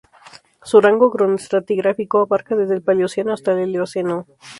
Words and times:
Su 0.63 0.81
rango 0.81 1.11
cronoestratigráfico 1.11 2.21
abarca 2.21 2.55
desde 2.55 2.73
el 2.73 2.81
Paleoceno 2.81 3.33
hasta 3.33 3.53
la 3.53 3.61
Eoceno. 3.65 4.25